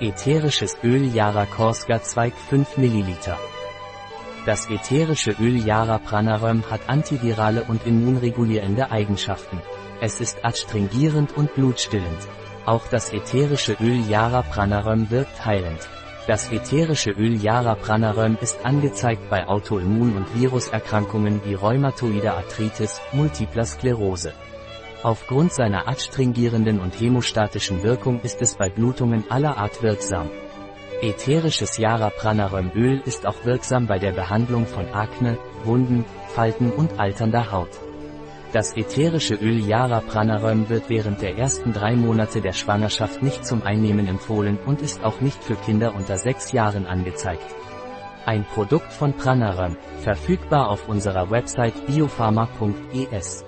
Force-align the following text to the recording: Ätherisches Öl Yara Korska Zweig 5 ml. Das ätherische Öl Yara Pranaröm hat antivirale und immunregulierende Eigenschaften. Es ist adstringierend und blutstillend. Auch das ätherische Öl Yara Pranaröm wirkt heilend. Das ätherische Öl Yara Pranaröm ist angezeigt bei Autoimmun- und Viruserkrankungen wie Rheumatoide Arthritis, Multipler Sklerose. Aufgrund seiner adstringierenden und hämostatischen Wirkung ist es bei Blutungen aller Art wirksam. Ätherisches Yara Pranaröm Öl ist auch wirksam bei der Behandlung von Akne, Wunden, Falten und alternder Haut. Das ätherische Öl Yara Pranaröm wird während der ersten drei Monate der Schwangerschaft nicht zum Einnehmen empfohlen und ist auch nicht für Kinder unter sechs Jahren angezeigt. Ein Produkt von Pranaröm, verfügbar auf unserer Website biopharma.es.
Ätherisches 0.00 0.76
Öl 0.82 1.14
Yara 1.14 1.46
Korska 1.46 2.02
Zweig 2.02 2.34
5 2.50 2.78
ml. 2.78 3.14
Das 4.44 4.68
ätherische 4.68 5.36
Öl 5.38 5.64
Yara 5.64 5.98
Pranaröm 5.98 6.64
hat 6.68 6.80
antivirale 6.88 7.62
und 7.62 7.86
immunregulierende 7.86 8.90
Eigenschaften. 8.90 9.60
Es 10.00 10.20
ist 10.20 10.44
adstringierend 10.44 11.36
und 11.36 11.54
blutstillend. 11.54 12.26
Auch 12.66 12.88
das 12.88 13.12
ätherische 13.12 13.76
Öl 13.80 14.00
Yara 14.08 14.42
Pranaröm 14.42 15.12
wirkt 15.12 15.44
heilend. 15.44 15.88
Das 16.26 16.50
ätherische 16.50 17.12
Öl 17.12 17.36
Yara 17.36 17.76
Pranaröm 17.76 18.36
ist 18.40 18.66
angezeigt 18.66 19.30
bei 19.30 19.46
Autoimmun- 19.46 20.16
und 20.16 20.34
Viruserkrankungen 20.34 21.40
wie 21.44 21.54
Rheumatoide 21.54 22.34
Arthritis, 22.34 23.00
Multipler 23.12 23.64
Sklerose. 23.64 24.32
Aufgrund 25.04 25.52
seiner 25.52 25.86
adstringierenden 25.86 26.80
und 26.80 26.98
hämostatischen 26.98 27.82
Wirkung 27.82 28.22
ist 28.22 28.40
es 28.40 28.54
bei 28.54 28.70
Blutungen 28.70 29.30
aller 29.30 29.58
Art 29.58 29.82
wirksam. 29.82 30.30
Ätherisches 31.02 31.76
Yara 31.76 32.08
Pranaröm 32.08 32.70
Öl 32.74 33.02
ist 33.04 33.26
auch 33.26 33.44
wirksam 33.44 33.86
bei 33.86 33.98
der 33.98 34.12
Behandlung 34.12 34.64
von 34.64 34.86
Akne, 34.94 35.36
Wunden, 35.62 36.06
Falten 36.28 36.70
und 36.70 36.98
alternder 36.98 37.52
Haut. 37.52 37.68
Das 38.54 38.74
ätherische 38.78 39.34
Öl 39.34 39.60
Yara 39.60 40.00
Pranaröm 40.00 40.70
wird 40.70 40.88
während 40.88 41.20
der 41.20 41.36
ersten 41.36 41.74
drei 41.74 41.96
Monate 41.96 42.40
der 42.40 42.54
Schwangerschaft 42.54 43.22
nicht 43.22 43.44
zum 43.44 43.62
Einnehmen 43.62 44.06
empfohlen 44.06 44.56
und 44.64 44.80
ist 44.80 45.04
auch 45.04 45.20
nicht 45.20 45.44
für 45.44 45.56
Kinder 45.56 45.94
unter 45.94 46.16
sechs 46.16 46.52
Jahren 46.52 46.86
angezeigt. 46.86 47.54
Ein 48.24 48.46
Produkt 48.46 48.90
von 48.90 49.12
Pranaröm, 49.12 49.76
verfügbar 50.00 50.70
auf 50.70 50.88
unserer 50.88 51.30
Website 51.30 51.74
biopharma.es. 51.86 53.44